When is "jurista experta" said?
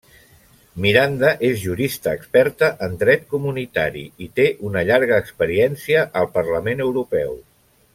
1.65-2.71